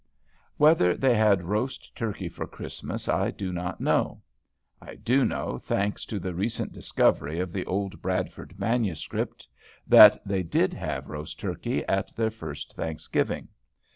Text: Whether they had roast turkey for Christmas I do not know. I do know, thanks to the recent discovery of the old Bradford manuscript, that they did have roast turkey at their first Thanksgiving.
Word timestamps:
Whether 0.57 0.97
they 0.97 1.13
had 1.13 1.43
roast 1.43 1.95
turkey 1.95 2.27
for 2.27 2.47
Christmas 2.47 3.07
I 3.07 3.29
do 3.29 3.53
not 3.53 3.79
know. 3.79 4.23
I 4.81 4.95
do 4.95 5.23
know, 5.23 5.59
thanks 5.59 6.05
to 6.07 6.17
the 6.17 6.33
recent 6.33 6.73
discovery 6.73 7.39
of 7.39 7.53
the 7.53 7.67
old 7.67 8.01
Bradford 8.01 8.55
manuscript, 8.57 9.47
that 9.85 10.19
they 10.27 10.41
did 10.41 10.73
have 10.73 11.09
roast 11.11 11.39
turkey 11.39 11.85
at 11.85 12.15
their 12.15 12.31
first 12.31 12.73
Thanksgiving. 12.73 13.49